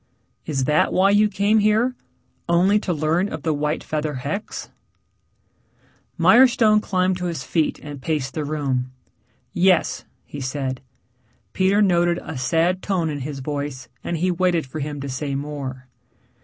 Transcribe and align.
"Is 0.47 0.63
that 0.63 0.91
why 0.91 1.11
you 1.11 1.29
came 1.29 1.59
here? 1.59 1.93
Only 2.49 2.79
to 2.79 2.91
learn 2.91 3.29
of 3.31 3.43
the 3.43 3.53
white 3.53 3.83
feather 3.83 4.15
hex?" 4.15 4.69
Mirestone 6.17 6.81
climbed 6.81 7.17
to 7.17 7.25
his 7.25 7.43
feet 7.43 7.77
and 7.83 8.01
paced 8.01 8.33
the 8.33 8.43
room. 8.43 8.91
"Yes," 9.53 10.03
he 10.25 10.41
said. 10.41 10.81
Peter 11.53 11.83
noted 11.83 12.17
a 12.23 12.35
sad 12.35 12.81
tone 12.81 13.11
in 13.11 13.19
his 13.19 13.41
voice, 13.41 13.89
and 14.03 14.17
he 14.17 14.31
waited 14.31 14.65
for 14.65 14.79
him 14.79 14.99
to 15.01 15.07
say 15.07 15.35
more. 15.35 15.87